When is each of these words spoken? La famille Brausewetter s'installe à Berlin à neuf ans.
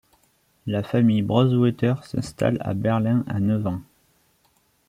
La 0.65 0.81
famille 0.81 1.21
Brausewetter 1.21 1.93
s'installe 2.05 2.57
à 2.61 2.73
Berlin 2.73 3.23
à 3.27 3.39
neuf 3.39 3.67
ans. 3.67 3.83